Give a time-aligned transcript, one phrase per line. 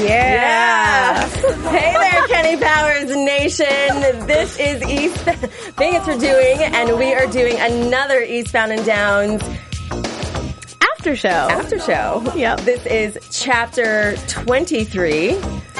[0.00, 1.28] Yeah.
[1.28, 4.26] hey there, Kenny Powers Nation.
[4.26, 5.16] This is East
[5.76, 9.42] Vegas we're doing, and we are doing another Eastbound and Downs
[10.80, 11.28] after show.
[11.28, 12.22] after show.
[12.34, 12.60] Yep.
[12.60, 15.32] This is chapter 23,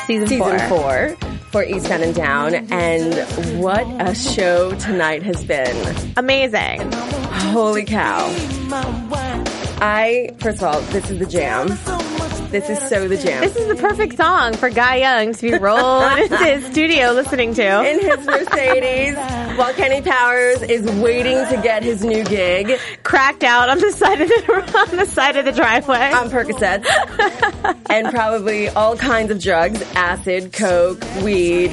[0.06, 0.68] Season, season four.
[0.68, 1.16] four
[1.50, 5.96] for Eastbound and Down, and what a show tonight has been.
[6.18, 6.92] Amazing.
[6.92, 8.26] Holy cow.
[9.80, 11.68] I, first of all, this is the jam.
[12.52, 13.40] This is so the jam.
[13.40, 17.54] This is the perfect song for Guy Young to be rolling into his studio listening
[17.54, 17.90] to.
[17.90, 19.14] in his Mercedes
[19.56, 24.20] while Kenny Powers is waiting to get his new gig Cracked out on the side
[24.20, 26.12] of the on the side of the driveway.
[26.12, 26.84] on Percocets
[27.88, 31.70] and probably all kinds of drugs, acid, coke, weed,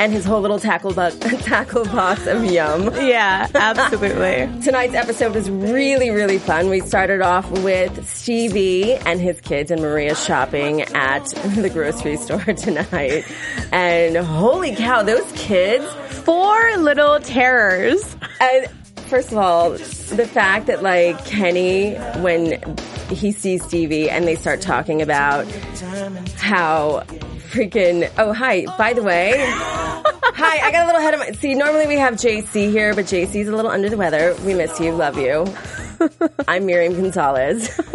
[0.00, 2.92] and his whole little tackle, tackle box of yum.
[2.96, 4.62] yeah, absolutely.
[4.62, 6.70] Tonight's episode was really, really fun.
[6.70, 11.24] We started off with Stevie and his kids and Maria shopping at
[11.56, 13.24] the grocery store tonight.
[13.72, 15.86] And holy cow, those kids
[16.28, 18.14] Four little terrors.
[18.38, 18.66] And
[19.06, 22.60] first of all, the fact that like Kenny, when
[23.08, 25.46] he sees Stevie and they start talking about
[26.36, 27.00] how
[27.50, 31.54] freaking, oh hi, by the way, hi, I got a little ahead of my, see,
[31.54, 34.36] normally we have JC here, but JC's a little under the weather.
[34.44, 35.46] We miss you, love you.
[36.48, 37.68] I'm Miriam Gonzalez.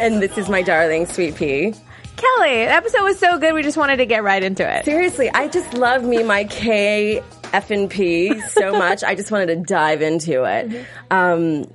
[0.00, 1.74] and this is my darling, Sweet Pea.
[2.16, 4.84] Kelly, the episode was so good we just wanted to get right into it.
[4.84, 7.22] Seriously, I just love me my K
[7.52, 9.02] F and P so much.
[9.02, 10.86] I just wanted to dive into it.
[11.10, 11.70] Um,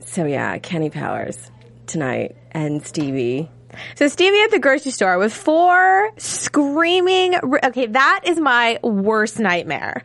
[0.00, 1.50] so yeah, Kenny Powers
[1.86, 3.48] tonight and Stevie.
[3.94, 7.36] So Stevie at the grocery store with four screaming.
[7.64, 10.04] Okay, that is my worst nightmare.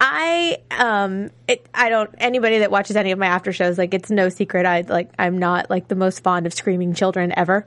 [0.00, 4.10] I um it I don't anybody that watches any of my after shows like it's
[4.10, 7.66] no secret I like I'm not like the most fond of screaming children ever.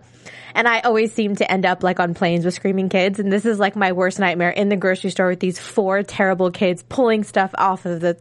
[0.55, 3.45] And I always seem to end up like on planes with screaming kids and this
[3.45, 7.23] is like my worst nightmare in the grocery store with these four terrible kids pulling
[7.23, 8.17] stuff off of the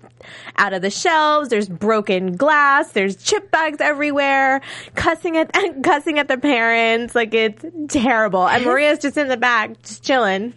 [0.58, 1.48] out of the shelves.
[1.48, 4.60] There's broken glass, there's chip bags everywhere,
[4.94, 5.52] cussing at
[5.82, 8.46] cussing at the parents like it's terrible.
[8.46, 10.52] And Maria's just in the back just chilling.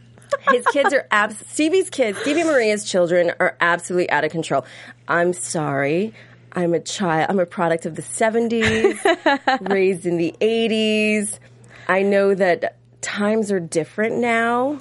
[0.50, 4.66] His kids are abs- Stevie's kids, Stevie Maria's children are absolutely out of control.
[5.08, 6.14] I'm sorry.
[6.54, 7.28] I'm a child.
[7.30, 11.40] I'm a product of the 70s, raised in the 80s.
[11.88, 14.80] I know that times are different now.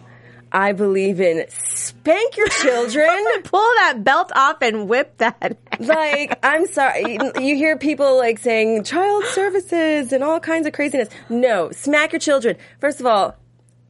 [0.53, 3.09] I believe in spank your children.
[3.43, 5.59] pull that belt off and whip that.
[5.81, 7.19] like, I'm sorry.
[7.41, 11.09] You hear people like saying child services and all kinds of craziness.
[11.29, 12.57] No, smack your children.
[12.81, 13.37] First of all,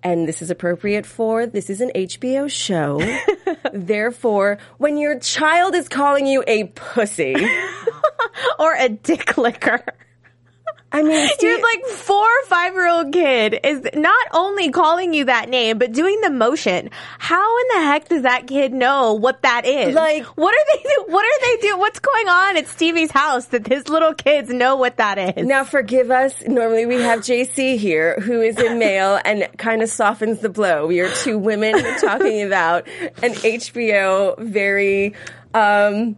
[0.04, 3.00] and this is appropriate for this is an HBO show.
[3.72, 7.34] Therefore, when your child is calling you a pussy,
[8.58, 9.84] or a dick licker.
[10.94, 15.24] I mean, Your like four or five year old kid is not only calling you
[15.24, 16.88] that name, but doing the motion.
[17.18, 19.94] How in the heck does that kid know what that is?
[19.94, 20.82] Like- what are they?
[20.82, 21.80] do- What are they doing?
[21.80, 25.44] What's going on at Stevie's house that his little kids know what that is?
[25.46, 26.32] Now, forgive us.
[26.46, 30.86] Normally, we have JC here, who is in male and kind of softens the blow.
[30.86, 32.86] We are two women talking about
[33.22, 35.14] an HBO very
[35.54, 36.16] um,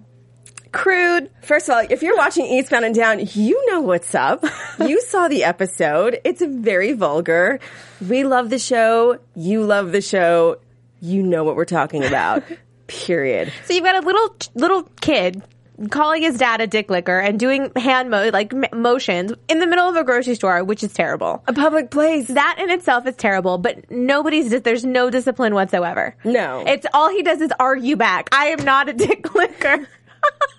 [0.77, 1.31] crude.
[1.43, 4.45] First of all, if you're watching Eastbound and Down, you know what's up.
[4.79, 6.21] You saw the episode.
[6.23, 7.61] It's very vulgar.
[8.07, 9.19] We love the show.
[9.35, 10.59] You love the show.
[11.01, 12.43] You know what we're talking about.
[12.89, 13.53] Period.
[13.65, 15.43] So you've got a little little kid
[15.91, 19.67] calling his dad a dick licker and doing hand mo- like m- motions in the
[19.67, 21.43] middle of a grocery store, which is terrible.
[21.49, 22.29] A public place.
[22.29, 26.15] That in itself is terrible, but nobody's there's no discipline whatsoever.
[26.25, 26.65] No.
[26.67, 28.29] It's all he does is argue back.
[28.33, 29.89] I am not a dick licker.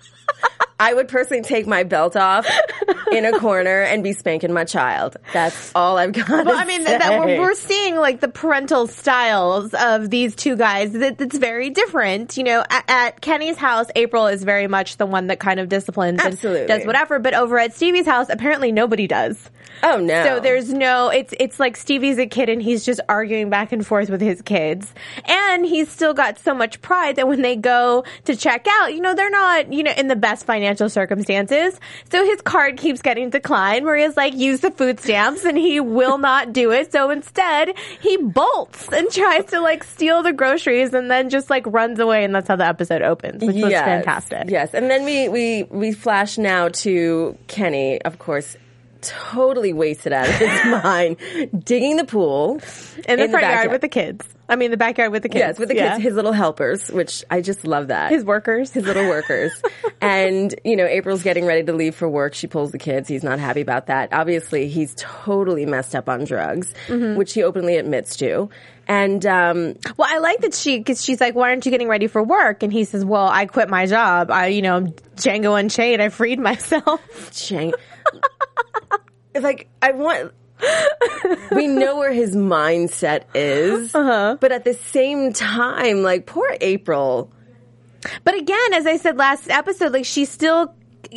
[0.80, 2.48] I would personally take my belt off
[3.12, 5.16] in a corner and be spanking my child.
[5.32, 6.28] That's all I've got.
[6.28, 10.56] Well, I mean, that, that we're, we're seeing like the parental styles of these two
[10.56, 10.92] guys.
[10.92, 12.36] That it's very different.
[12.36, 15.68] You know, at, at Kenny's house, April is very much the one that kind of
[15.68, 16.60] disciplines Absolutely.
[16.60, 17.18] and does whatever.
[17.18, 19.50] But over at Stevie's house, apparently nobody does.
[19.82, 20.24] oh no.
[20.24, 23.84] So there's no, it's, it's like Stevie's a kid and he's just arguing back and
[23.84, 24.92] forth with his kids.
[25.24, 29.00] And he's still got so much pride that when they go to check out, you
[29.00, 31.78] know, they're not, you know, in the best financial circumstances.
[32.10, 35.80] So his card keeps getting declined where he's like, use the food stamps and he
[35.80, 36.92] will not do it.
[36.92, 41.64] So instead he bolts and tries to like steal the groceries and then just like
[41.66, 42.24] runs away.
[42.24, 44.50] And that's how the episode opens, which was fantastic.
[44.50, 48.56] Yes, and then we we we flash now to Kenny, of course,
[49.02, 51.16] totally wasted out of his mind,
[51.64, 52.60] digging the pool
[53.08, 53.70] In the front yard backyard.
[53.72, 54.24] with the kids.
[54.50, 55.40] I mean, the backyard with the kids.
[55.40, 55.92] Yes, with the Yeah.
[55.92, 58.10] kids, his little helpers, which I just love that.
[58.10, 58.72] His workers.
[58.72, 59.52] his little workers.
[60.00, 62.32] and, you know, April's getting ready to leave for work.
[62.32, 63.08] She pulls the kids.
[63.08, 64.08] He's not happy about that.
[64.14, 67.16] Obviously, he's totally messed up on drugs, Mm-hmm.
[67.18, 68.48] which he openly admits to.
[68.86, 72.06] And, um, Well, I like that she, cause she's like, why aren't you getting ready
[72.06, 72.62] for work?
[72.62, 74.30] And he says, well, I quit my job.
[74.30, 74.80] I, you know,
[75.16, 76.00] Django Unchained.
[76.00, 77.02] I freed myself.
[77.32, 77.74] Chang.
[79.34, 80.32] it's like, I want.
[81.52, 84.36] we know where his mindset is, Uh-huh.
[84.40, 87.30] but at the same time, like poor April.
[88.24, 90.74] But again, as I said last episode, like she still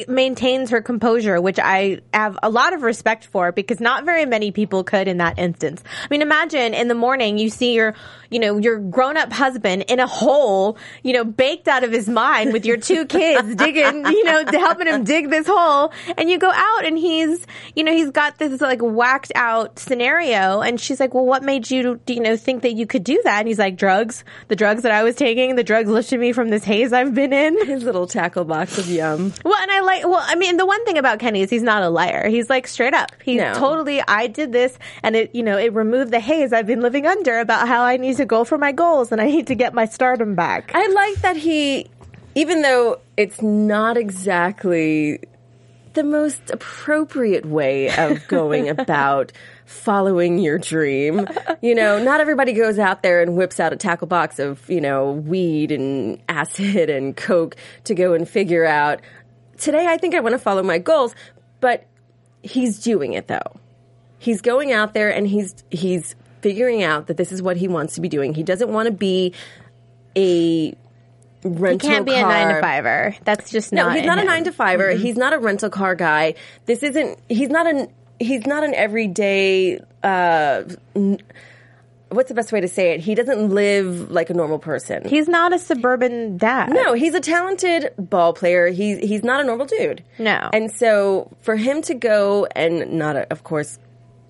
[0.07, 4.51] maintains her composure, which I have a lot of respect for because not very many
[4.51, 5.83] people could in that instance.
[6.03, 7.95] I mean, imagine in the morning you see your,
[8.29, 12.07] you know, your grown up husband in a hole, you know, baked out of his
[12.07, 15.91] mind with your two kids digging, you know, helping him dig this hole.
[16.17, 17.45] And you go out and he's,
[17.75, 20.61] you know, he's got this like whacked out scenario.
[20.61, 23.39] And she's like, well, what made you, you know, think that you could do that?
[23.39, 26.49] And he's like, drugs, the drugs that I was taking, the drugs lifted me from
[26.49, 27.65] this haze I've been in.
[27.65, 29.33] His little tackle box of yum.
[29.43, 31.83] Well, and I like, well, I mean, the one thing about Kenny is he's not
[31.83, 32.27] a liar.
[32.27, 33.11] He's like straight up.
[33.23, 33.53] He's No.
[33.53, 37.05] totally, I did this and it, you know, it removed the haze I've been living
[37.05, 39.73] under about how I need to go for my goals and I need to get
[39.73, 40.71] my stardom back.
[40.73, 41.89] I like that he,
[42.35, 45.19] even though it's not exactly
[45.93, 49.33] the most appropriate way of going about
[49.65, 51.27] following your dream.
[51.61, 54.79] You know, not everybody goes out there and whips out a tackle box of, you
[54.79, 59.01] know, weed and acid and coke to go and figure out,
[59.61, 61.15] today I think I want to follow my goals,
[61.61, 61.85] but
[62.43, 63.59] he's doing it though.
[64.19, 67.95] He's going out there and he's he's figuring out that this is what he wants
[67.95, 68.33] to be doing.
[68.33, 69.33] He doesn't want to be
[70.17, 70.75] a
[71.43, 73.15] rental He Can't be a nine to fiver.
[73.23, 73.95] That's just No, not.
[73.95, 74.27] he's not a him.
[74.27, 76.35] nine to 5er He's not a rental car guy.
[76.65, 77.19] This isn't.
[77.29, 77.87] He's not an.
[78.19, 79.79] He's not an everyday.
[80.03, 80.63] Uh,
[80.95, 81.19] n-
[82.11, 82.99] what's the best way to say it?
[82.99, 85.07] He doesn't live like a normal person.
[85.07, 86.69] He's not a suburban dad.
[86.69, 88.67] no, he's a talented ball player.
[88.69, 90.03] He's he's not a normal dude.
[90.19, 90.49] No.
[90.53, 93.79] and so for him to go and not, a, of course,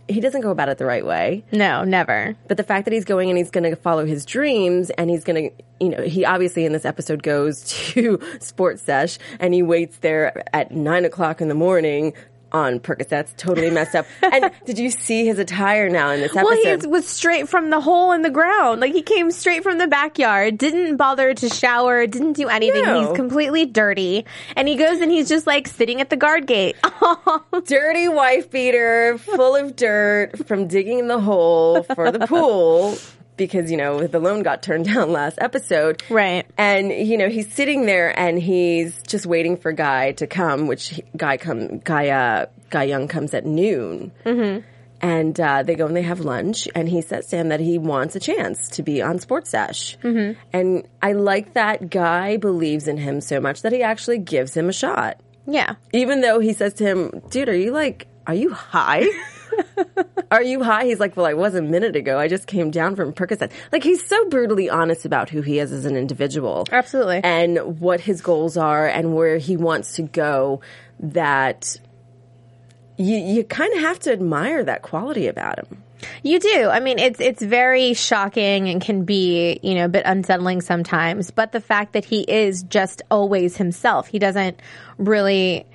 [0.08, 1.44] he doesn't go about it the right way.
[1.52, 2.36] No, never.
[2.48, 5.24] But the fact that he's going and he's going to follow his dreams and he's
[5.24, 7.64] going to, you know, he obviously in this episode goes
[7.94, 12.14] to Sports Sesh and he waits there at nine o'clock in the morning
[12.52, 14.06] on Percocets, totally messed up.
[14.22, 16.44] And did you see his attire now in this episode?
[16.44, 18.82] Well, he was straight from the hole in the ground.
[18.82, 22.84] Like he came straight from the backyard, didn't bother to shower, didn't do anything.
[22.84, 23.08] No.
[23.08, 24.26] He's completely dirty.
[24.56, 26.76] And he goes and he's just like sitting at the guard gate.
[27.66, 32.98] Dirty wife beater, full of dirt from digging the hole for the pool.
[33.42, 36.04] Because, you know, the loan got turned down last episode.
[36.10, 36.46] Right.
[36.58, 41.02] And, you know, he's sitting there and he's just waiting for Guy to come, which
[41.18, 44.12] Guy come, Guy, uh, Guy Young comes at noon.
[44.26, 44.68] Mm-hmm.
[45.02, 47.80] And, uh, they go and they have lunch and he says to him that he
[47.80, 49.98] wants a chance to be on Sports Sesh.
[50.04, 50.40] Mm-hmm.
[50.54, 54.70] And I like that Guy believes in him so much that he actually gives him
[54.70, 55.20] a shot.
[55.48, 55.76] yeah.
[55.94, 59.08] Even though he says to him, dude, are you like, are you high?
[60.32, 60.86] are you high?
[60.86, 62.20] He's like, well, I was a minute ago.
[62.20, 63.52] I just came down from Percocet.
[63.72, 66.66] Like, he's so brutally honest about who he is as an individual.
[66.72, 67.22] Absolutely.
[67.24, 70.62] And what his goals are and where he wants to go
[71.00, 71.78] that
[72.98, 75.84] you, you kind of have to admire that quality about him.
[76.24, 76.68] You do.
[76.70, 81.32] I mean, it's it's very shocking and can be, you know, a bit unsettling sometimes.
[81.32, 84.60] But the fact that he is just always himself, he doesn't
[84.98, 85.66] really,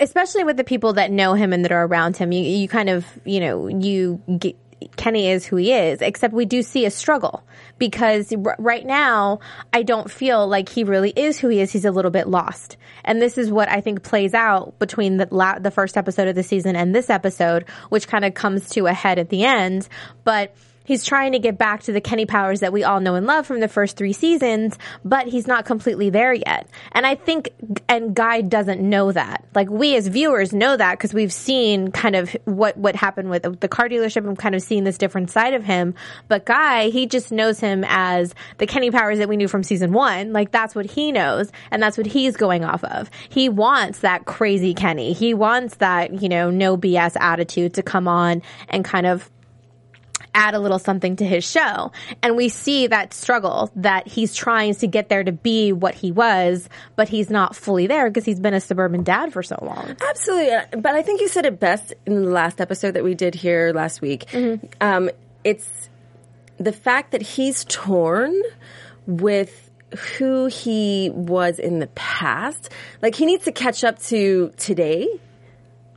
[0.00, 2.32] especially with the people that know him and that are around him.
[2.32, 4.56] You you kind of, you know, you get.
[4.96, 7.42] Kenny is who he is, except we do see a struggle
[7.78, 9.40] because r- right now
[9.72, 11.72] I don't feel like he really is who he is.
[11.72, 12.76] He's a little bit lost.
[13.02, 16.34] And this is what I think plays out between the la- the first episode of
[16.34, 19.88] the season and this episode, which kind of comes to a head at the end.
[20.24, 20.54] But
[20.86, 23.46] He's trying to get back to the Kenny Powers that we all know and love
[23.46, 26.68] from the first three seasons, but he's not completely there yet.
[26.92, 27.50] And I think,
[27.88, 29.44] and Guy doesn't know that.
[29.54, 33.60] Like we as viewers know that because we've seen kind of what, what happened with
[33.60, 35.94] the car dealership and kind of seen this different side of him.
[36.28, 39.92] But Guy, he just knows him as the Kenny Powers that we knew from season
[39.92, 40.32] one.
[40.32, 43.10] Like that's what he knows and that's what he's going off of.
[43.28, 45.12] He wants that crazy Kenny.
[45.12, 49.30] He wants that, you know, no BS attitude to come on and kind of
[50.36, 51.90] add a little something to his show.
[52.22, 56.12] And we see that struggle that he's trying to get there to be what he
[56.12, 59.96] was, but he's not fully there because he's been a suburban dad for so long.
[60.08, 60.50] Absolutely.
[60.50, 63.34] Uh, But I think you said it best in the last episode that we did
[63.34, 64.26] here last week.
[64.80, 65.10] Um,
[65.42, 65.88] it's
[66.58, 68.34] the fact that he's torn
[69.06, 69.70] with
[70.18, 72.70] who he was in the past.
[73.00, 75.08] Like he needs to catch up to today.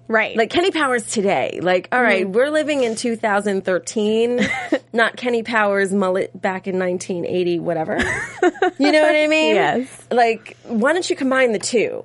[0.09, 0.35] Right.
[0.35, 1.59] Like Kenny Powers today.
[1.61, 2.33] Like, all right, mm-hmm.
[2.33, 4.39] we're living in 2013,
[4.93, 7.97] not Kenny Powers mullet back in 1980, whatever.
[8.79, 9.53] you know what I mean?
[9.53, 10.07] Yes.
[10.09, 12.03] Like, why don't you combine the two?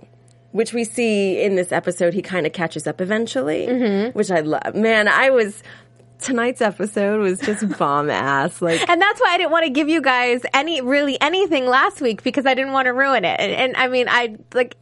[0.52, 4.16] Which we see in this episode, he kind of catches up eventually, mm-hmm.
[4.16, 4.74] which I love.
[4.74, 5.62] Man, I was,
[6.20, 8.60] tonight's episode was just bomb ass.
[8.60, 12.02] Like, and that's why I didn't want to give you guys any really anything last
[12.02, 13.40] week because I didn't want to ruin it.
[13.40, 14.76] And, and I mean, I like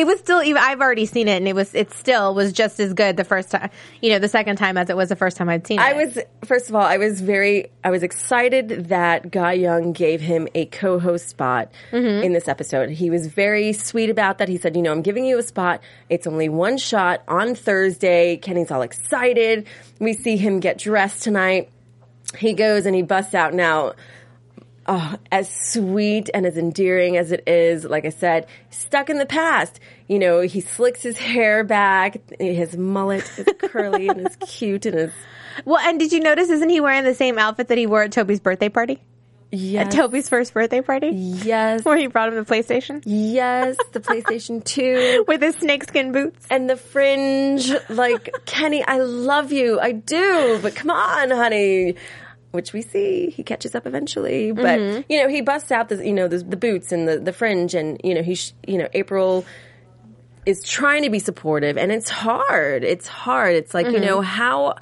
[0.00, 2.80] it was still even I've already seen it and it was it still was just
[2.80, 3.68] as good the first time,
[4.00, 5.82] you know, the second time as it was the first time I'd seen it.
[5.82, 10.22] I was first of all, I was very, I was excited that Guy Young gave
[10.22, 12.24] him a co-host spot mm-hmm.
[12.24, 12.88] in this episode.
[12.88, 14.48] He was very sweet about that.
[14.48, 15.82] He said, "You know, I'm giving you a spot.
[16.08, 19.66] It's only one shot on Thursday." Kenny's all excited.
[19.98, 21.70] We see him get dressed tonight.
[22.38, 23.92] He goes and he busts out now.
[24.86, 29.26] Oh, as sweet and as endearing as it is, like I said, stuck in the
[29.26, 29.78] past.
[30.08, 34.94] You know, he slicks his hair back, his mullet is curly and is cute and
[34.96, 35.12] is
[35.64, 38.12] well, and did you notice isn't he wearing the same outfit that he wore at
[38.12, 38.98] Toby's birthday party?
[39.52, 41.08] yes, At Toby's first birthday party?
[41.08, 43.02] yes, Where he brought him the PlayStation?
[43.04, 46.46] yes, the PlayStation 2 With his snakeskin boots.
[46.50, 47.70] and the fringe.
[47.88, 49.78] Like, Kenny, I love you.
[49.80, 51.96] I do, but come on, honey.
[52.52, 54.50] Which we see, he catches up eventually.
[54.50, 55.00] But, mm-hmm.
[55.08, 57.74] you know, he busts out the, you know, the, the boots and the, the fringe
[57.74, 59.44] and, you know, he, sh- you know, April
[60.44, 62.82] is trying to be supportive and it's hard.
[62.82, 63.54] It's hard.
[63.54, 64.04] It's like, you mm-hmm.
[64.04, 64.76] know, how,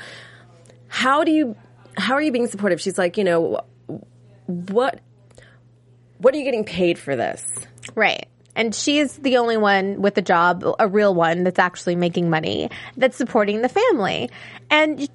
[0.87, 1.57] how do you,
[1.97, 2.81] how are you being supportive?
[2.81, 3.61] She's like, you know,
[4.47, 5.01] what,
[6.17, 7.45] what are you getting paid for this?
[7.95, 8.29] Right.
[8.57, 12.71] And she's the only one with a job, a real one that's actually making money,
[12.97, 14.31] that's supporting the family.
[14.69, 15.09] And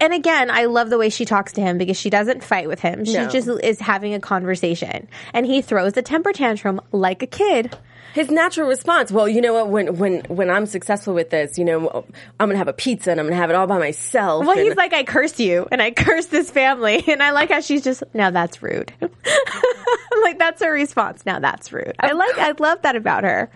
[0.00, 2.80] and again, I love the way she talks to him because she doesn't fight with
[2.80, 3.04] him.
[3.04, 3.28] She No.
[3.28, 5.08] just is having a conversation.
[5.34, 7.76] And he throws a temper tantrum like a kid.
[8.12, 11.64] his natural response well you know what when when when i'm successful with this you
[11.64, 12.04] know
[12.40, 14.66] i'm gonna have a pizza and i'm gonna have it all by myself Well, and-
[14.66, 17.04] he's like, I curse you and I curse this family.
[17.08, 18.92] And I like how she's just, now that's rude.
[20.22, 21.24] like, that's her response.
[21.24, 21.94] Now that's rude.
[22.00, 23.50] I like, I love that about her.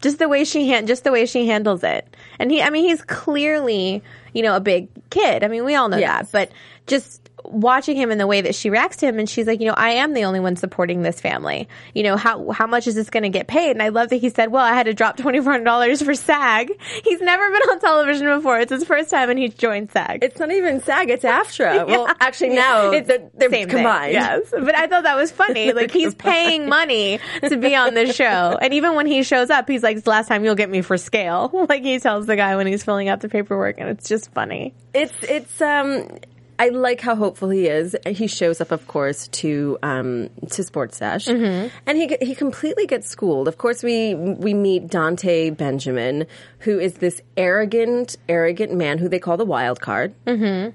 [0.00, 2.06] Just the way she hand, just the way she handles it.
[2.38, 4.02] And he, I mean, he's clearly,
[4.34, 5.42] you know, a big kid.
[5.44, 6.30] I mean, we all know Yes.
[6.30, 6.52] that, but
[6.86, 9.66] just watching him in the way that she reacts to him and she's like, you
[9.66, 11.68] know, I am the only one supporting this family.
[11.94, 13.72] You know, how how much is this going to get paid?
[13.72, 16.72] And I love that he said, "Well, I had to drop $2400 for SAG."
[17.04, 18.60] He's never been on television before.
[18.60, 20.24] It's his first time and he's joined SAG.
[20.24, 24.12] it's not even sag it's aftra well actually now It's they're, they're same thing, combined
[24.14, 25.72] yes, but I thought that was funny.
[25.72, 29.68] Like he's paying money to be on the show, and even when he shows up,
[29.68, 32.36] he's like, "It's the last time you'll get me for scale." Like he tells the
[32.36, 34.74] guy when he's filling out the paperwork, and it's just funny.
[34.92, 36.08] it's it's um
[36.56, 37.96] I like how hopeful he is.
[38.06, 43.08] He shows up, of course, to um, to Sports Sesh, and he he completely gets
[43.08, 43.48] schooled.
[43.48, 46.26] Of course, we we meet Dante Benjamin,
[46.60, 50.70] who is this arrogant, arrogant man who they call the wild card, mm-hmm.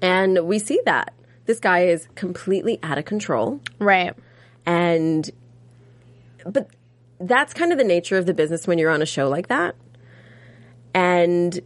[0.00, 1.12] and we see that
[1.50, 3.60] this guy is completely out of control.
[3.80, 4.14] Right.
[4.64, 5.28] And,
[6.46, 6.68] but
[7.18, 9.74] that's kind of the nature of the business when you're on a show like that.
[10.94, 11.58] And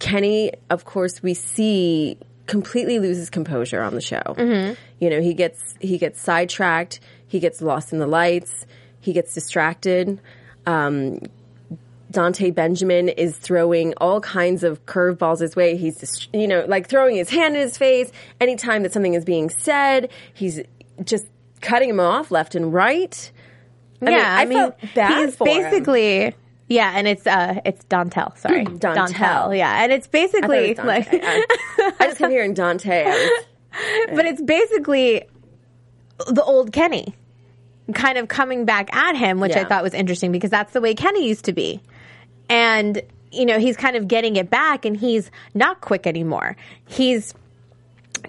[0.00, 4.22] Kenny, of course, we see completely loses composure on the show.
[4.98, 6.98] You know, he gets, he gets sidetracked.
[7.28, 8.66] He gets lost in the lights.
[9.00, 10.20] He gets distracted.
[10.66, 11.20] Um,
[12.10, 15.76] Dante Benjamin is throwing all kinds of curveballs his way.
[15.76, 19.24] He's just, you know, like throwing his hand in his face anytime that something is
[19.24, 20.10] being said.
[20.34, 20.60] He's
[21.04, 21.26] just
[21.60, 23.30] cutting him off left and right.
[24.02, 25.46] I yeah, mean, I, felt bad he's for
[26.32, 26.34] him.
[26.70, 26.76] Basically.
[26.76, 28.64] Yeah, and it's uh it's Dantel, sorry.
[28.64, 29.56] Dantel.
[29.56, 29.82] yeah.
[29.82, 31.44] And it's I it basically like I,
[31.98, 33.04] I just kept hearing Dante.
[33.04, 33.40] Was-
[34.14, 35.24] but it's basically
[36.28, 37.14] the old Kenny
[37.94, 40.94] kind of coming back at him, which I thought was interesting because that's the way
[40.94, 41.80] Kenny used to be.
[42.48, 43.00] And,
[43.32, 46.56] you know, he's kind of getting it back and he's not quick anymore.
[46.86, 47.34] He's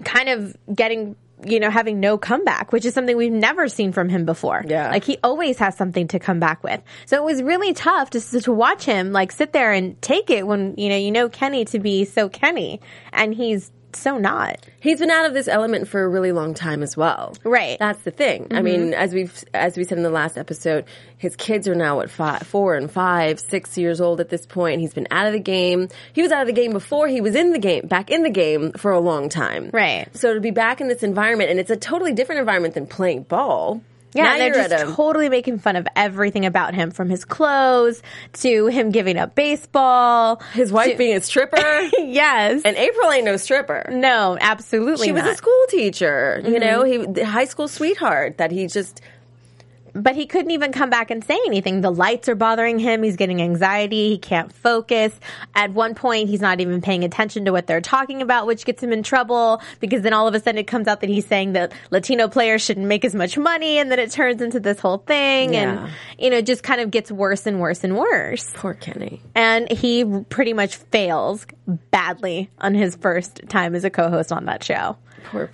[0.04, 4.08] kind of getting you know having no comeback which is something we've never seen from
[4.08, 4.64] him before.
[4.66, 4.90] Yeah.
[4.90, 6.80] like he always has something to come back with.
[7.06, 10.46] So it was really tough to to watch him like sit there and take it
[10.46, 12.80] when you know you know Kenny to be so Kenny.
[13.12, 16.82] And he's so not He's been out of this element for a really long time
[16.82, 17.36] as well.
[17.44, 17.78] Right.
[17.78, 18.48] That's the thing.
[18.50, 18.94] I mean, mm-hmm.
[18.94, 20.86] as we've as we said in the last episode,
[21.18, 24.80] his kids are now at five, four and five, six years old at this point.
[24.80, 25.88] He's been out of the game.
[26.14, 28.30] He was out of the game before he was in the game, back in the
[28.30, 29.70] game for a long time.
[29.72, 30.08] Right.
[30.16, 33.22] So to be back in this environment, and it's a totally different environment than playing
[33.22, 33.82] ball.
[34.14, 38.02] Yeah, Now they're just totally making fun of everything about him, from his clothes
[38.34, 40.42] to him giving up baseball.
[40.52, 41.56] his wife being a stripper,
[41.98, 43.88] yes, and April ain't no stripper.
[43.90, 46.60] no, absolutely She was a school teacher, you mm-hmm.
[46.60, 49.00] know, he the high school sweetheart that he just
[49.94, 51.80] but he couldn't even come back and say anything.
[51.80, 53.02] The lights are bothering him.
[53.02, 54.08] He's getting anxiety.
[54.10, 55.18] He can't focus.
[55.54, 58.82] At one point, he's not even paying attention to what they're talking about, which gets
[58.82, 61.52] him in trouble because then all of a sudden it comes out that he's saying
[61.52, 64.98] that Latino players shouldn't make as much money and then it turns into this whole
[64.98, 65.84] thing Yeah.
[65.86, 68.50] and, you know, just kind of gets worse and worse and worse.
[68.54, 69.20] poor Kenny.
[69.34, 71.46] and he pretty much fails
[71.90, 74.96] badly on his first time as a co-host on that show.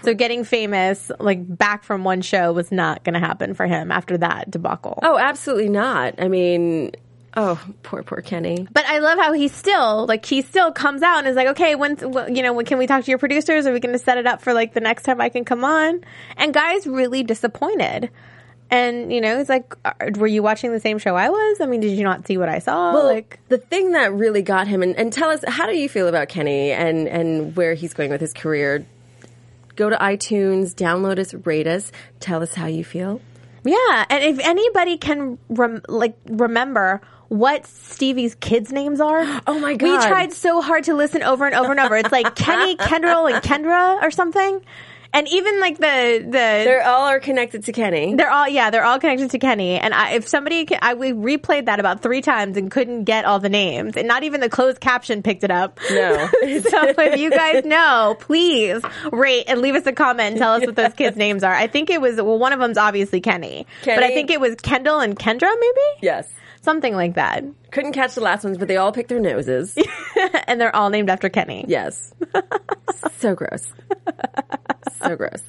[0.03, 3.91] So getting famous, like back from one show, was not going to happen for him
[3.91, 4.99] after that debacle.
[5.03, 6.15] Oh, absolutely not.
[6.19, 6.93] I mean,
[7.37, 8.67] oh, poor, poor Kenny.
[8.73, 11.75] But I love how he still, like, he still comes out and is like, okay,
[11.75, 11.97] when,
[12.35, 13.67] you know, when can we talk to your producers?
[13.67, 15.65] Are we going to set it up for like the next time I can come
[15.65, 16.01] on?
[16.37, 18.11] And Guy's really disappointed.
[18.71, 21.61] And, you know, he's like, uh, were you watching the same show I was?
[21.63, 22.93] I mean, did you not see what I saw?
[22.93, 25.89] Well, like, the thing that really got him, and, and tell us, how do you
[25.89, 28.85] feel about Kenny and, and where he's going with his career?
[29.79, 33.21] Go to iTunes, download us, rate us, tell us how you feel.
[33.63, 39.77] Yeah, and if anybody can rem- like remember what Stevie's kids' names are, Oh my
[39.77, 39.87] god.
[39.87, 41.97] we tried so hard to listen over and over and over.
[41.97, 44.61] It's like Kenny, Kendrell, and Kendra or something,
[45.13, 48.15] and even like the the They're all are connected to Kenny.
[48.15, 49.79] they're all yeah they're all connected to Kenny.
[49.79, 53.39] And I, if somebody I we replayed that about three times and couldn't get all
[53.39, 55.79] the names, and not even the closed caption picked it up.
[55.91, 56.17] No.
[56.33, 60.67] so if you guys know, please rate and leave us a comment and tell us
[60.67, 61.55] what those kids' names are.
[61.55, 64.55] I think it was well one of them's obviously Kenny, but I think it was
[64.57, 66.03] Kendall and Kendra maybe.
[66.03, 66.29] yes.
[66.61, 67.45] Something like that.
[67.71, 69.79] Couldn't catch the last ones, but they all picked their noses.
[70.47, 71.65] and they're all named after Kenny.
[71.69, 72.13] Yes.
[73.19, 73.65] so gross.
[74.99, 75.43] So gross.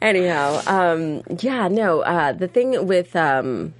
[0.00, 3.74] Anyhow, um, yeah, no, uh, the thing with, um,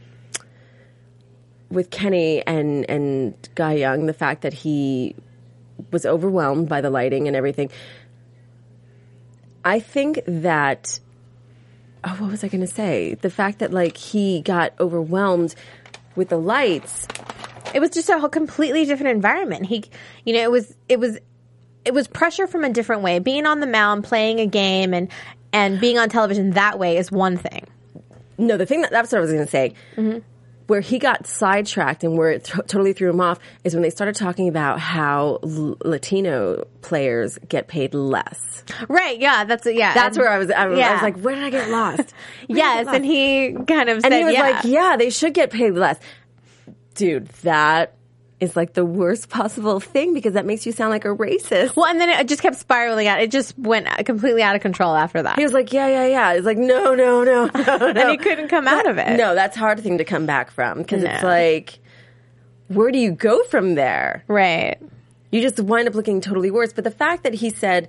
[1.70, 5.14] with Kenny and, and Guy Young, the fact that he
[5.90, 7.70] was overwhelmed by the lighting and everything.
[9.64, 11.00] I think that,
[12.04, 13.14] oh, what was I going to say?
[13.14, 15.54] The fact that like he got overwhelmed
[16.16, 17.06] with the lights
[17.74, 19.66] It was just a whole completely different environment.
[19.66, 19.84] He,
[20.24, 21.18] you know, it was, it was,
[21.84, 23.18] it was pressure from a different way.
[23.18, 25.08] Being on the mound, playing a game and,
[25.52, 27.66] and being on television that way is one thing.
[28.38, 29.74] No, the thing that that's what I was going to say.
[30.66, 33.90] Where he got sidetracked and where it t- totally threw him off is when they
[33.90, 38.62] started talking about how L- Latino players get paid less.
[38.88, 39.18] Right.
[39.18, 39.42] Yeah.
[39.44, 39.94] That's, yeah.
[39.94, 40.48] That's and- where I was.
[40.48, 41.98] I, was- I was like, where did I get lost?
[42.42, 42.86] I get yes.
[42.86, 42.96] lost?
[42.96, 44.42] And he kind of said, and he was yeah.
[44.42, 45.98] like, yeah, they should get paid less.
[46.94, 47.94] Dude, that
[48.40, 51.76] is like the worst possible thing because that makes you sound like a racist.
[51.76, 53.20] well, and then it just kept spiraling out.
[53.20, 55.36] It just went completely out of control after that.
[55.38, 56.32] He was like, yeah, yeah, yeah.
[56.32, 57.88] It's like, no, no, no, no, no.
[57.88, 59.16] and he couldn't come out of it.
[59.18, 61.78] No, that's a hard thing to come back from because it's like,
[62.68, 64.24] where do you go from there?
[64.26, 64.78] Right.
[65.30, 66.72] you just wind up looking totally worse.
[66.72, 67.88] But the fact that he said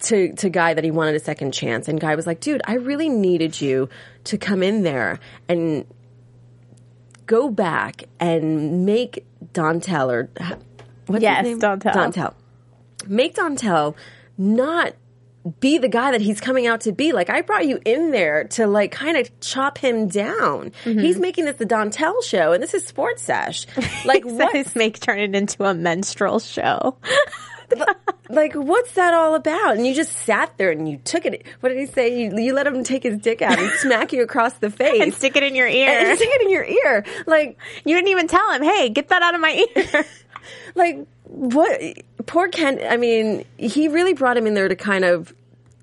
[0.00, 2.74] to to Guy that he wanted a second chance, and Guy was like, "Dude, I
[2.74, 3.88] really needed you
[4.24, 5.84] to come in there and
[7.30, 10.28] go back and make Dontel or
[11.06, 11.60] what's Yes, his name?
[11.60, 11.92] Dontel.
[11.94, 12.34] Dontel,
[13.06, 13.94] make Dontel
[14.36, 14.94] not."
[15.58, 17.12] Be the guy that he's coming out to be.
[17.12, 20.70] Like I brought you in there to like kind of chop him down.
[20.84, 20.98] Mm-hmm.
[20.98, 23.66] He's making this the Dontel show, and this is Sports Sesh.
[24.04, 24.52] Like what?
[24.54, 24.76] What?
[24.76, 26.98] Make turn it into a menstrual show.
[28.28, 31.70] like what's that all about and you just sat there and you took it what
[31.70, 34.54] did he say you, you let him take his dick out and smack you across
[34.54, 35.88] the face and stick it in your ear.
[35.88, 39.22] and stick it in your ear like You didn't even tell him, hey, get that
[39.22, 40.04] out of my ear.
[40.74, 41.80] like what
[42.26, 45.32] poor ken i mean he really brought him in there to kind of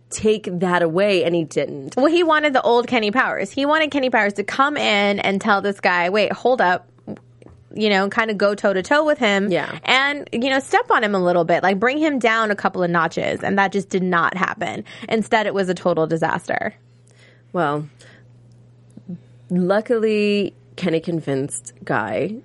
[0.10, 3.52] take that away and he didn't well, he wanted the old Kenny Powers.
[3.52, 6.88] He wanted Kenny Powers to come in and tell this guy, wait, hold up.
[7.78, 9.52] You know, kind of go toe to toe with him.
[9.52, 9.78] Yeah.
[9.84, 12.82] And, you know, step on him a little bit, like bring him down a couple
[12.84, 13.44] of notches.
[13.44, 14.84] And that just did not happen.
[15.08, 16.74] Instead, it was a total disaster.
[17.54, 17.88] well
[19.50, 22.36] luckily kenny convinced guy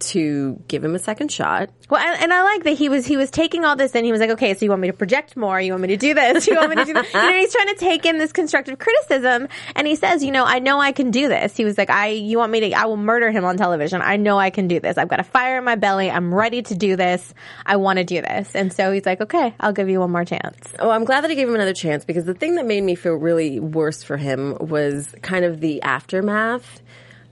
[0.00, 1.70] to give him a second shot.
[1.88, 4.12] Well, and, and I like that he was he was taking all this and he
[4.12, 5.60] was like, okay, so you want me to project more?
[5.60, 6.46] You want me to do this?
[6.46, 7.12] You want me to do that?
[7.12, 10.44] You know, he's trying to take in this constructive criticism, and he says, you know,
[10.44, 11.56] I know I can do this.
[11.56, 12.72] He was like, I, you want me to?
[12.72, 14.02] I will murder him on television.
[14.02, 14.98] I know I can do this.
[14.98, 16.10] I've got a fire in my belly.
[16.10, 17.34] I'm ready to do this.
[17.66, 18.54] I want to do this.
[18.54, 20.72] And so he's like, okay, I'll give you one more chance.
[20.78, 22.94] Oh, I'm glad that I gave him another chance because the thing that made me
[22.94, 26.82] feel really worse for him was kind of the aftermath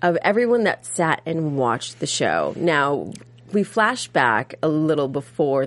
[0.03, 2.55] of everyone that sat and watched the show.
[2.57, 3.13] Now,
[3.53, 5.67] we flash back a little before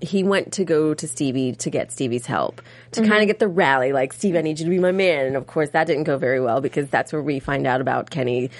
[0.00, 3.48] he went to go to Stevie to get Stevie's help to kind of get the
[3.48, 5.26] rally, like, Steve, I need you to be my man.
[5.26, 8.08] And of course, that didn't go very well because that's where we find out about
[8.08, 8.50] Kenny,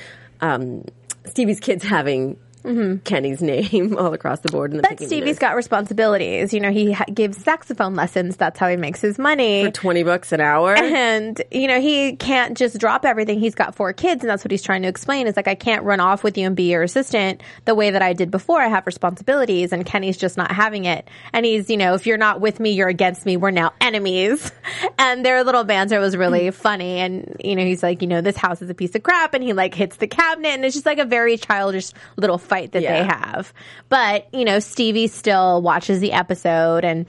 [0.40, 0.84] um,
[1.24, 2.98] Stevie's kids having Mm-hmm.
[2.98, 4.72] Kenny's name all across the board.
[4.72, 6.52] And But Stevie's got responsibilities.
[6.52, 8.36] You know, he ha- gives saxophone lessons.
[8.36, 9.64] That's how he makes his money.
[9.64, 10.74] for 20 bucks an hour.
[10.74, 13.40] And, you know, he can't just drop everything.
[13.40, 15.26] He's got four kids, and that's what he's trying to explain.
[15.26, 18.02] Is like, I can't run off with you and be your assistant the way that
[18.02, 18.60] I did before.
[18.60, 21.08] I have responsibilities, and Kenny's just not having it.
[21.32, 23.36] And he's, you know, if you're not with me, you're against me.
[23.36, 24.52] We're now enemies.
[24.98, 26.60] And their little banter was really mm-hmm.
[26.60, 26.98] funny.
[26.98, 29.32] And, you know, he's like, you know, this house is a piece of crap.
[29.32, 32.72] And he like hits the cabinet, and it's just like a very childish little fight
[32.72, 33.00] that Yeah.
[33.02, 33.52] they have.
[33.88, 37.06] But, you know, Stevie still watches the episode and,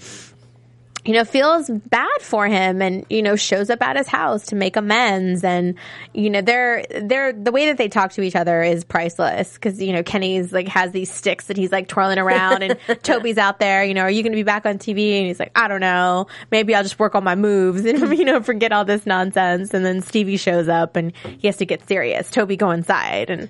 [1.04, 4.56] you know, feels bad for him and, you know, shows up at his house to
[4.56, 5.44] make amends.
[5.44, 5.74] And,
[6.14, 9.58] you know, they're, they're, the way that they talk to each other is priceless.
[9.58, 13.40] Cause, you know, Kenny's like has these sticks that he's like twirling around and Toby's
[13.40, 15.18] out there, you know, are you going to be back on TV?
[15.18, 16.28] And he's like, I don't know.
[16.52, 19.74] Maybe I'll just work on my moves and, you know, forget all this nonsense.
[19.74, 22.30] And then Stevie shows up and he has to get serious.
[22.30, 23.50] Toby go inside and,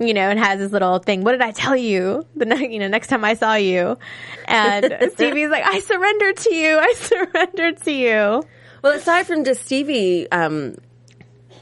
[0.00, 1.22] you know, and has this little thing.
[1.24, 2.26] What did I tell you?
[2.34, 3.98] The ne- you know, next time I saw you,
[4.46, 6.78] and Stevie's like, I surrendered to you.
[6.78, 8.42] I surrendered to you.
[8.82, 10.76] Well, aside from just Stevie um,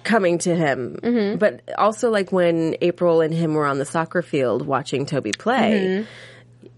[0.04, 1.38] coming to him, Mm-hmm.
[1.38, 6.06] but also like when April and him were on the soccer field watching Toby play,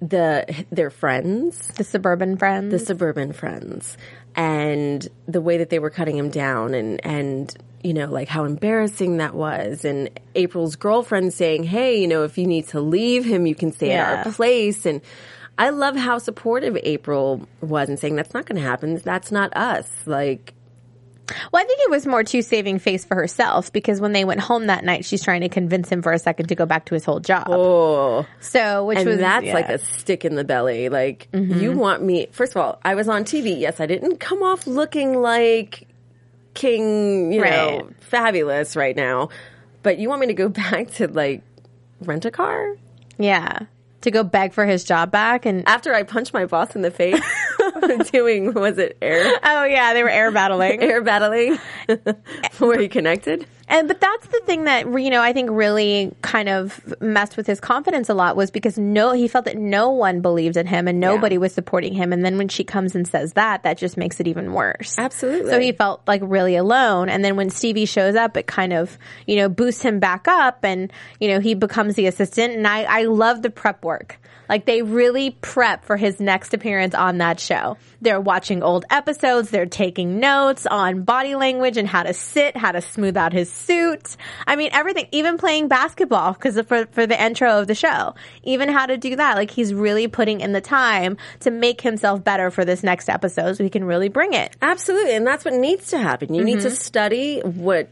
[0.01, 0.07] Mm-hmm.
[0.07, 2.71] the their friends, The suburban friends.
[2.73, 3.99] the suburban friends,
[4.35, 8.45] and the way that they were cutting him down, and and you know like how
[8.45, 13.25] embarrassing that was, and April's girlfriend saying, "Hey, you know, if you need to leave
[13.25, 15.01] him, you can stay at our place," and.
[15.59, 18.97] I love how supportive April was and saying that's not going to happen.
[18.97, 19.91] That's not us.
[20.07, 20.55] Like
[21.53, 24.41] well, I think it was more too saving face for herself because when they went
[24.41, 26.95] home that night, she's trying to convince him for a second to go back to
[26.95, 27.47] his whole job.
[27.49, 29.55] Oh, so, which and was that's yeah.
[29.55, 30.89] like a stick in the belly.
[30.89, 31.79] Like you mm-hmm.
[31.79, 32.29] want me?
[32.33, 33.59] First of all, I was on TV.
[33.59, 35.87] Yes, I didn't come off looking like
[36.61, 39.31] King, you know, fabulous right now.
[39.83, 41.43] But you want me to go back to like
[42.03, 42.77] rent a car
[43.19, 43.61] yeah
[44.01, 45.67] to go beg for his job back and.
[45.69, 47.21] after I punched my boss in the face
[48.13, 50.83] doing was it air Oh yeah, they were air battling.
[50.83, 51.59] air battling?
[52.61, 53.47] Were you connected?
[53.69, 57.47] And but that's the thing that you know I think really kind of messed with
[57.47, 60.89] his confidence a lot was because no he felt that no one believed in him
[60.89, 63.97] and nobody was supporting him and then when she comes and says that that just
[63.97, 64.97] makes it even worse.
[64.99, 65.51] Absolutely.
[65.51, 68.99] So he felt like really alone and then when Stevie shows up it kind of
[69.27, 72.83] you know boosts him back up and you know he becomes the assistant and I
[72.83, 74.19] I love the prep work.
[74.51, 77.50] Like they really prep for his next appearance on that show.
[78.01, 82.73] They're watching old episodes, they're taking notes on body language and how to sit, how
[82.73, 84.17] to smooth out his suit.
[84.47, 88.15] I mean everything, even playing basketball because for for the intro of the show.
[88.43, 89.37] Even how to do that.
[89.37, 93.57] Like he's really putting in the time to make himself better for this next episode
[93.57, 94.57] so he can really bring it.
[94.63, 96.35] Absolutely, and that's what needs to happen.
[96.35, 97.89] You need to study what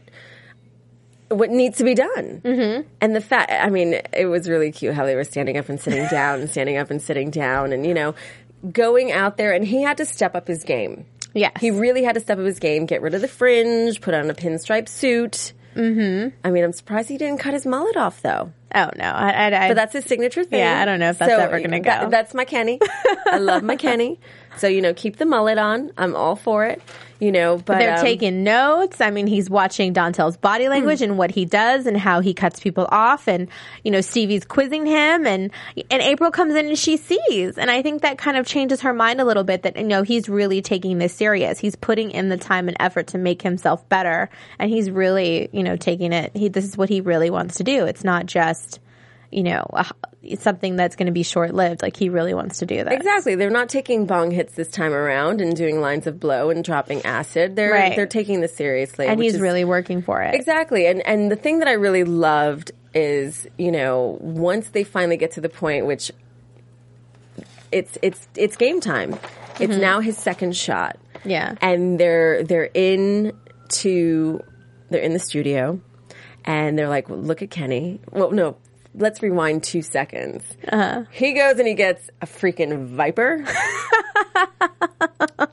[1.29, 2.41] what needs to be done.
[2.43, 2.87] Mm-hmm.
[3.01, 5.79] And the fact, I mean, it was really cute how they were standing up and
[5.79, 8.15] sitting down, and standing up and sitting down, and you know,
[8.71, 9.53] going out there.
[9.53, 11.05] And he had to step up his game.
[11.33, 11.51] Yes.
[11.59, 14.29] He really had to step up his game, get rid of the fringe, put on
[14.29, 15.53] a pinstripe suit.
[15.75, 16.35] Mm-hmm.
[16.43, 18.51] I mean, I'm surprised he didn't cut his mullet off though.
[18.73, 20.59] Oh no, I, I, I But that's his signature thing.
[20.59, 22.09] Yeah, I don't know if that's ever gonna that- go.
[22.09, 22.79] that's my Kenny.
[23.27, 24.19] I love my Kenny.
[24.57, 25.91] So you know, keep the mullet on.
[25.97, 26.81] I'm all for it.
[27.19, 29.01] You know, but They're um, taking notes.
[29.01, 32.61] I mean, he's watching Dontel's body language and what he does and how he cuts
[32.61, 33.27] people off.
[33.27, 33.49] And,
[33.83, 35.51] you know, Stevie's quizzing him and,
[35.91, 37.57] and April comes in and she sees.
[37.57, 40.03] And I think that kind of changes her mind a little bit that, you know,
[40.03, 41.59] he's really taking this serious.
[41.59, 44.29] He's putting in the time and effort to make himself better.
[44.57, 46.31] And he's really, you know, taking it.
[46.33, 47.85] He, this is what he really wants to do.
[47.85, 48.79] It's not just,
[49.31, 49.85] you know, a,
[50.37, 51.81] something that's going to be short lived.
[51.81, 52.91] Like he really wants to do that.
[52.93, 53.35] Exactly.
[53.35, 57.05] They're not taking bong hits this time around and doing lines of blow and dropping
[57.05, 57.55] acid.
[57.55, 57.95] They're Right.
[57.95, 59.07] they're taking this seriously.
[59.07, 60.33] And which he's is- really working for it.
[60.35, 60.87] Exactly.
[60.87, 65.31] And and the thing that I really loved is, you know, once they finally get
[65.31, 66.11] to the point which
[67.71, 69.17] it's it's it's game time.
[69.59, 70.97] It's now his second shot.
[71.19, 71.29] Mm-hmm.
[71.29, 71.55] Yeah.
[71.61, 73.33] And they're they're in
[73.69, 74.41] to
[74.89, 75.79] they're in the studio
[76.45, 77.99] and they're like, well, look at Kenny.
[78.11, 78.57] Well, no,
[78.95, 80.43] let's rewind two seconds.
[80.67, 81.03] Uh-huh.
[81.11, 83.43] He goes and he gets a freaking Viper,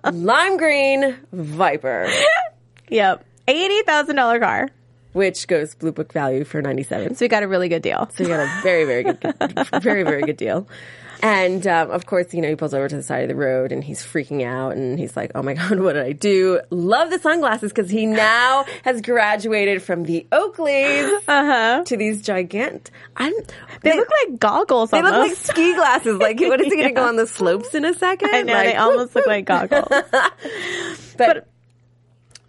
[0.13, 2.09] lime green Viper,
[2.89, 3.25] Yep.
[3.49, 4.69] $80,000 car.
[5.13, 7.15] which goes blue book value for ninety seven.
[7.15, 8.09] So we got a really good deal.
[8.15, 9.19] So you got a very, very good,
[9.83, 10.69] very, very good deal.
[11.23, 13.73] And um, of course, you know, he pulls over to the side of the road
[13.73, 17.11] and he's freaking out and he's like, "Oh my god, what did I do?" Love
[17.11, 22.91] the sunglasses because he now has graduated from the Oakleys to these gigant.
[23.17, 23.79] I'm, Uh-huh.
[23.83, 26.19] They, look like goggles they look like ski glasses.
[26.19, 28.31] Like, what is he going to go on the slopes in a second?
[28.35, 29.89] I know, Like, they almost look like goggles.
[31.17, 31.47] but,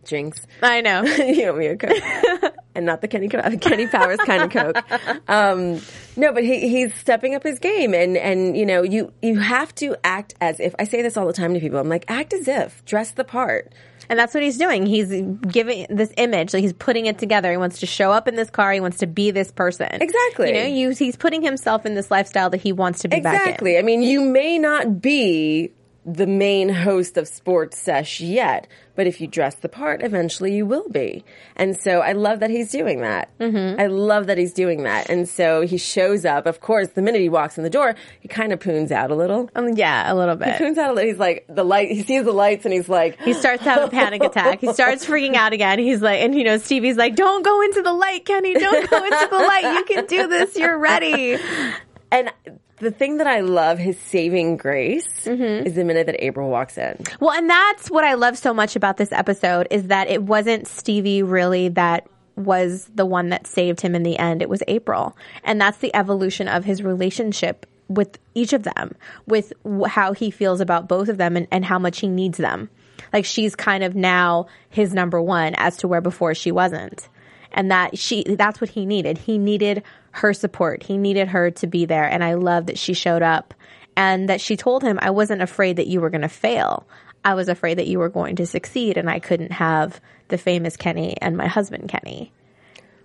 [0.08, 0.46] Jinx.
[0.62, 1.04] I know.
[1.28, 2.54] you owe me a Coke.
[2.76, 5.30] and not the Kenny Kenny Powers kind of Coke.
[5.30, 5.82] Um,
[6.16, 9.74] no, but he, he's stepping up his game, and and you know you you have
[9.76, 11.80] to act as if I say this all the time to people.
[11.80, 13.74] I'm like, act as if, dress the part.
[14.10, 14.86] And that's what he's doing.
[14.86, 15.10] He's
[15.52, 17.52] giving this image, like he's putting it together.
[17.52, 18.72] He wants to show up in this car.
[18.72, 19.90] He wants to be this person.
[19.92, 20.48] Exactly.
[20.48, 23.42] You know, you, he's putting himself in this lifestyle that he wants to be back.
[23.42, 23.78] Exactly.
[23.78, 25.74] I mean, you may not be
[26.08, 28.66] the main host of Sports Sesh yet,
[28.96, 31.26] but if you dress the part, eventually you will be.
[31.58, 33.30] And so I love that he's doing that.
[33.40, 33.80] Mm-hmm.
[33.80, 35.10] I love that he's doing that.
[35.10, 36.46] And so he shows up.
[36.46, 39.16] Of course, the minute he walks in the door, he kind of poons out a
[39.16, 39.50] little.
[39.54, 40.58] Um, yeah, a little bit.
[40.58, 41.10] Poons out a little.
[41.10, 41.92] He's like the light.
[41.92, 44.62] He sees the lights, and he's like, He starts to have a panic attack.
[44.62, 45.78] He starts freaking out again.
[45.78, 48.54] He's like, and you know, Stevie's like, don't go into the light, Kenny.
[48.54, 49.74] Don't go into the light.
[49.76, 50.56] You can do this.
[50.56, 51.38] You're ready.
[52.12, 52.32] and.
[52.80, 55.66] The thing that I love, his saving grace, Mm-hmm.
[55.68, 56.96] is the minute that April walks in.
[57.20, 60.68] Well, and that's what I love so much about this episode is that it wasn't
[60.68, 64.42] Stevie really that was the one that saved him in the end.
[64.44, 65.18] It was April.
[65.44, 68.94] And that's the evolution of his relationship with each of them,
[69.26, 69.52] with
[69.88, 72.70] how he feels about both of them and, and how much he needs them.
[73.12, 77.10] Like she's kind of now his number one as to where before she wasn't.
[77.52, 79.18] And that she, that's what he needed.
[79.18, 80.84] He needed her support.
[80.84, 82.04] He needed her to be there.
[82.04, 83.54] And I love that she showed up
[83.96, 86.88] and that she told him, I wasn't afraid that you were going to fail.
[87.26, 90.78] I was afraid that you were going to succeed and I couldn't have the famous
[90.78, 92.32] Kenny and my husband Kenny.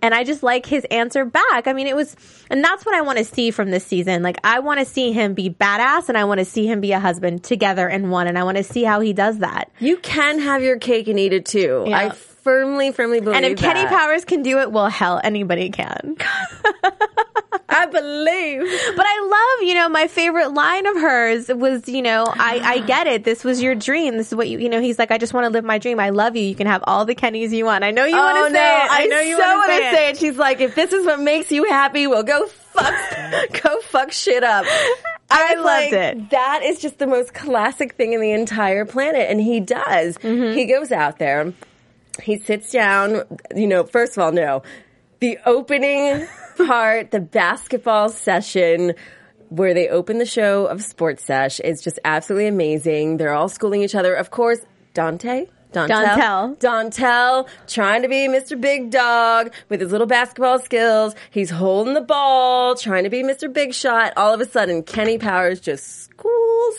[0.02, 1.68] And I just like his answer back.
[1.68, 2.16] I mean, it was,
[2.50, 4.22] and that's what I want to see from this season.
[4.22, 6.90] Like, I want to see him be badass and I want to see him be
[6.90, 8.26] a husband together in one.
[8.26, 9.70] And I want to see how he does that.
[9.78, 11.85] You can have your cake and eat it too.
[11.87, 11.98] Yeah.
[11.98, 12.11] I
[12.42, 13.87] firmly, firmly believe And if Kenny.
[13.87, 16.16] Powers can do it, well, hell, anybody can.
[17.68, 18.61] I believe.
[18.96, 22.78] But I love, you know, my favorite line of hers was, you know, I, I
[22.87, 23.24] get it.
[23.24, 24.16] This was your dream.
[24.16, 25.98] This is what you, you know, he's like, I just want to live my dream.
[25.98, 26.42] I love you.
[26.42, 27.83] You can have all the Kennys you want.
[27.83, 28.88] I know you want oh to no, say it.
[28.90, 30.18] I know you so want want to say, say it.
[30.18, 32.94] She's like, if this is what makes you happy, well, go fuck,
[33.62, 34.66] go fuck shit up.
[35.31, 36.31] I was loved like, it.
[36.31, 40.18] That is just the most classic thing in the entire planet, and he does.
[40.18, 40.57] Mm-hmm.
[40.57, 41.55] He goes out there,
[42.20, 43.22] he sits down.
[43.55, 44.62] You know, first of all, no,
[45.20, 48.94] the opening part, the basketball session.
[49.48, 53.18] Where they open the show of Sports Sesh is just absolutely amazing.
[53.18, 54.14] They're all schooling each other.
[54.14, 54.61] Of course,
[54.94, 56.59] Dante, Dontel.
[56.59, 58.61] Dontel trying to be Mr.
[58.61, 61.14] Big Dog with his little basketball skills.
[61.31, 63.53] He's holding the ball, trying to be Mr.
[63.53, 64.12] Big Shot.
[64.16, 66.14] All of a sudden, Kenny Powers just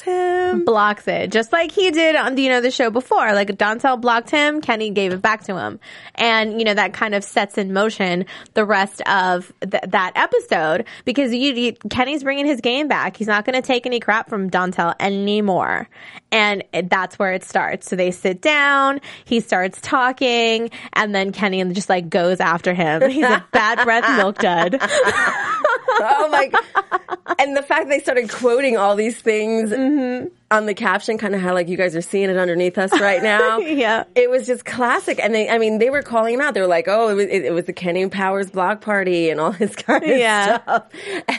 [0.02, 0.66] him.
[0.66, 3.34] blocks it, just like he did on you know the show before.
[3.34, 5.80] Like Dontel blocked him, Kenny gave it back to him,
[6.16, 10.86] and you know that kind of sets in motion the rest of th- that episode
[11.06, 13.18] because you, you Kenny's bringing his game back.
[13.18, 15.88] He's not going to take any crap from Dontel anymore,
[16.32, 17.90] and it, that's where it starts.
[17.90, 23.10] So they sit down, he starts talking, and then Kenny just like goes after him.
[23.10, 24.82] He's a bad breath milk dud.
[25.88, 26.48] oh my!
[26.48, 27.36] God.
[27.40, 30.28] And the fact they started quoting all these things mm-hmm.
[30.52, 33.22] on the caption, kind of how like you guys are seeing it underneath us right
[33.24, 33.58] now.
[33.58, 34.04] Yeah.
[34.16, 35.20] it was just classic.
[35.22, 36.54] And they, I mean, they were calling him out.
[36.54, 39.40] They were like, "Oh, it was, it, it was the Kenny Powers block party and
[39.40, 40.62] all this kind of Yeah.
[40.62, 40.84] stuff."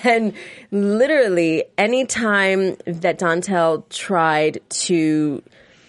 [0.04, 0.35] And
[0.70, 5.42] literally, any time that Dontel tried to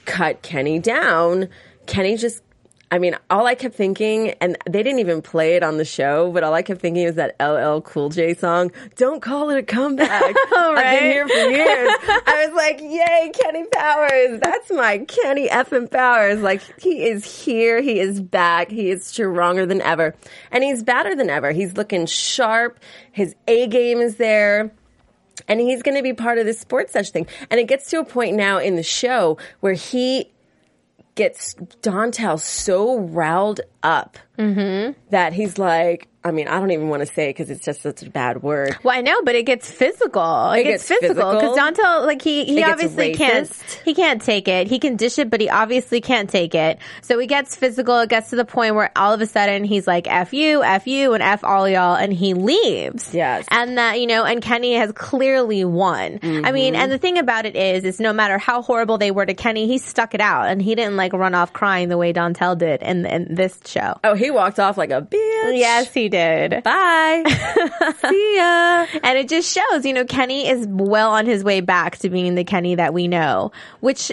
[0.05, 1.49] cut Kenny down,
[1.87, 2.41] Kenny just.
[2.95, 6.31] I mean, all I kept thinking, and they didn't even play it on the show,
[6.31, 9.63] but all I kept thinking was that LL Cool J song, Don't Call It a
[9.63, 10.33] Comeback.
[10.55, 11.89] I've been here for years.
[12.25, 14.39] I was like, yay, Kenny Powers.
[14.39, 16.39] That's my Kenny effing Powers.
[16.39, 17.81] Like, he is here.
[17.81, 18.71] He is back.
[18.71, 20.15] He is stronger than ever.
[20.49, 21.51] And he's badder than ever.
[21.51, 22.79] He's looking sharp.
[23.11, 24.71] His A game is there
[25.49, 27.27] and he's going to be part of this sports sesh thing.
[27.49, 30.31] And it gets to a point now in the show where he
[31.15, 34.17] gets Dontel so riled up
[35.11, 37.83] that he's like, I mean, I don't even want to say it because it's just
[37.83, 38.75] such a bad word.
[38.83, 40.51] Well, I know, but it gets physical.
[40.53, 41.55] It, It gets, gets physical because.
[41.55, 43.47] Dontel, like he, he It obviously can't,
[43.85, 44.65] he can't take it.
[44.67, 46.79] He can dish it, but he obviously can't take it.
[47.03, 47.99] So he gets physical.
[47.99, 50.87] It gets to the point where all of a sudden he's like, "F you, F
[50.87, 53.13] you, and F all y'all," and he leaves.
[53.13, 53.45] Yes.
[53.51, 56.19] and that you know, and Kenny has clearly won.
[56.23, 56.75] I mean, Mm-hmm.
[56.81, 59.67] and the thing about it is, is no matter how horrible they were to Kenny,
[59.67, 62.81] he stuck it out, and he didn't like run off crying the way Dontel did
[62.81, 63.99] in, in this show.
[64.03, 65.57] Oh, he walked off like a bitch.
[65.57, 66.63] Yes, he did.
[66.63, 67.23] Bye.
[68.09, 68.85] See ya.
[69.03, 72.35] And it just shows, you know, Kenny is well on his way back to being
[72.35, 74.11] the Kenny that we know, which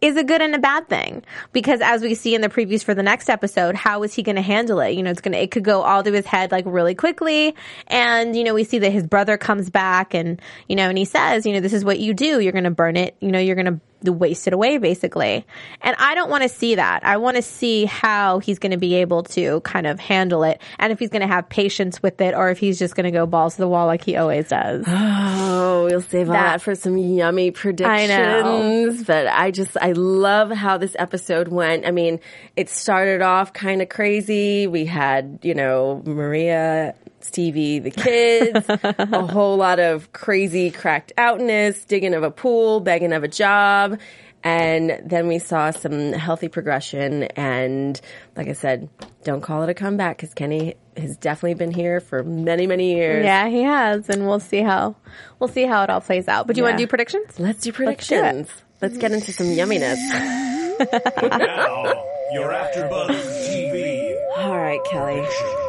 [0.00, 1.22] is a good and a bad thing
[1.52, 4.34] because as we see in the previews for the next episode, how is he going
[4.34, 4.90] to handle it?
[4.90, 7.54] You know, it's going to, it could go all to his head like really quickly.
[7.86, 11.04] And, you know, we see that his brother comes back and, you know, and he
[11.04, 12.40] says, you know, this is what you do.
[12.40, 13.16] You're going to burn it.
[13.20, 15.46] You know, you're going to waste it away basically.
[15.82, 17.04] And I don't want to see that.
[17.04, 20.60] I want to see how he's going to be able to kind of handle it
[20.78, 23.10] and if he's going to have patience with it or if he's just going to
[23.10, 24.86] go balls to the wall like he always does.
[25.54, 28.08] Oh, we'll save That- that for some yummy predictions.
[28.08, 29.04] know.
[29.06, 31.86] But I just, I love how this episode went.
[31.86, 32.20] I mean,
[32.56, 34.66] it started off kind of crazy.
[34.66, 41.84] We had, you know, Maria, Stevie, the kids, a whole lot of crazy cracked outness,
[41.84, 43.98] digging of a pool, begging of a job.
[44.44, 47.24] And then we saw some healthy progression.
[47.24, 48.00] And
[48.36, 48.88] like I said,
[49.22, 53.24] don't call it a comeback because Kenny has definitely been here for many, many years.
[53.24, 54.96] Yeah, he has, and we'll see how
[55.38, 56.46] we'll see how it all plays out.
[56.46, 57.38] But do you want to do predictions?
[57.38, 57.76] Let's do do it.
[57.76, 58.50] predictions.
[58.80, 59.98] Let's get into some yumminess.
[60.82, 61.84] Now,
[62.32, 63.10] your AfterBuzz
[63.46, 64.16] TV.
[64.38, 65.61] All right, Kelly.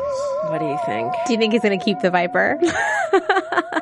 [0.50, 1.14] What do you think?
[1.26, 2.60] Do you think he's going to keep the Viper?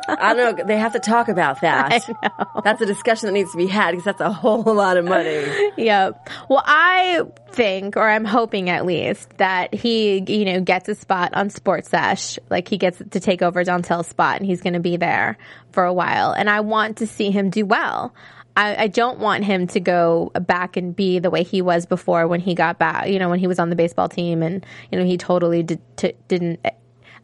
[0.07, 0.63] I don't know.
[0.63, 2.03] They have to talk about that.
[2.63, 5.71] That's a discussion that needs to be had because that's a whole lot of money.
[5.77, 6.29] yep.
[6.49, 11.33] Well, I think, or I'm hoping at least, that he, you know, gets a spot
[11.33, 12.37] on Sports Sesh.
[12.49, 15.37] Like he gets to take over Dontel's spot, and he's going to be there
[15.71, 16.33] for a while.
[16.33, 18.13] And I want to see him do well.
[18.55, 22.27] I, I don't want him to go back and be the way he was before
[22.27, 23.07] when he got back.
[23.07, 25.79] You know, when he was on the baseball team, and you know, he totally did,
[25.97, 26.59] t- didn't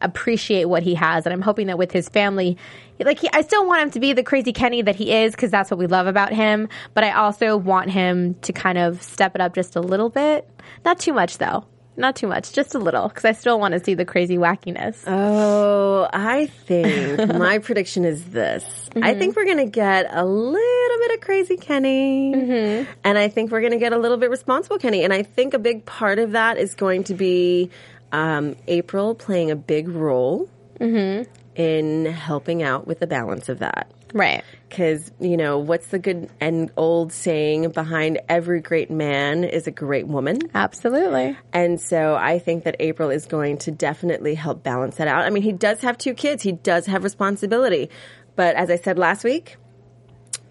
[0.00, 1.26] appreciate what he has.
[1.26, 2.56] And I'm hoping that with his family,
[3.00, 5.50] like he, I still want him to be the crazy Kenny that he is because
[5.50, 6.68] that's what we love about him.
[6.94, 10.48] But I also want him to kind of step it up just a little bit.
[10.84, 11.64] Not too much though.
[11.98, 15.02] Not too much, just a little, because I still want to see the crazy wackiness.
[15.04, 18.64] Oh, I think my prediction is this.
[18.94, 19.18] I mm-hmm.
[19.18, 22.32] think we're going to get a little bit of crazy Kenny.
[22.32, 22.90] Mm-hmm.
[23.02, 25.02] And I think we're going to get a little bit responsible Kenny.
[25.02, 27.70] And I think a big part of that is going to be
[28.12, 31.28] um, April playing a big role mm-hmm.
[31.58, 33.90] In helping out with the balance of that.
[34.14, 34.42] right.
[34.68, 39.70] Because, you know, what's the good and old saying behind every great man is a
[39.70, 40.38] great woman?
[40.54, 41.36] Absolutely.
[41.54, 45.24] And so I think that April is going to definitely help balance that out.
[45.24, 47.88] I mean, he does have two kids, he does have responsibility.
[48.36, 49.56] But as I said last week,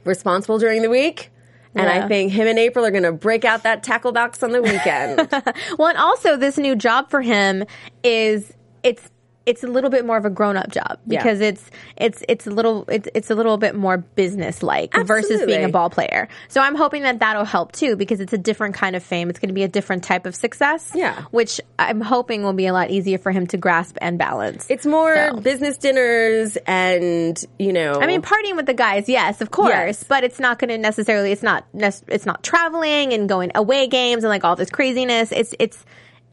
[0.03, 1.31] responsible during the week.
[1.75, 2.05] And Yeah.
[2.05, 4.61] I think him and April are going to break out that tackle box on the
[4.61, 5.29] weekend.
[5.77, 7.63] Well, and also this new job for him
[8.03, 8.51] is
[8.83, 9.07] it's
[9.47, 11.19] it's a little bit more of a grown up job Yeah.
[11.23, 15.43] because it's it's it's a little it's it's a little bit more business like versus
[15.45, 16.27] being a ball player.
[16.49, 19.29] So I'm hoping that that'll help too because it's a different kind of fame.
[19.29, 20.91] It's going to be a different type of success.
[20.93, 21.23] Yeah.
[21.31, 24.67] which I'm hoping will be a lot easier for him to grasp and balance.
[24.69, 25.39] it's more So.
[25.39, 27.93] business dinners and, you know.
[28.01, 30.03] I mean, partying with the guys, yes, of course, Yes.
[30.03, 31.31] but it's not going to necessarily.
[31.31, 31.65] It's not.
[31.73, 35.31] It's not traveling and going away games and like all this craziness.
[35.31, 35.85] It's it's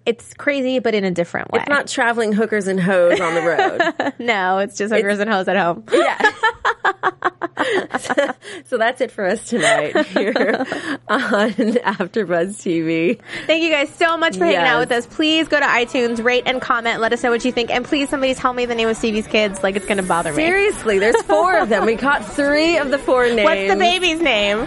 [0.06, 1.60] it's crazy, but in a different way.
[1.60, 4.12] it's not traveling hookers and hoes on the road.
[4.18, 5.84] No, it's just hookers and hoes at home.
[5.92, 6.18] yeah.
[8.64, 10.64] so that's it for us tonight here
[11.08, 13.20] on AfterBuzz TV.
[13.46, 15.06] Thank you guys so much for hanging out with us.
[15.06, 17.00] Please go to iTunes, rate and comment.
[17.00, 17.70] Let us know what you think.
[17.70, 19.62] And please, somebody tell me the name of Stevie's kids.
[19.62, 20.36] Like it's going to bother me.
[20.36, 21.86] Seriously, there's four of them.
[21.86, 23.44] We caught three of the four names.
[23.44, 24.66] What's the baby's name?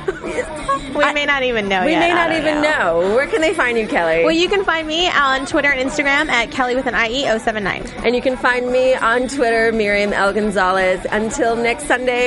[0.95, 1.99] we may not even know We yet.
[1.99, 3.15] may not even know.
[3.15, 4.23] Where can they find you, Kelly?
[4.23, 7.83] Well, you can find me on Twitter and Instagram at Kelly with an IE 079.
[8.03, 10.33] and you can find me on Twitter, Miriam L.
[10.33, 11.05] Gonzalez.
[11.11, 12.26] Until next Sunday,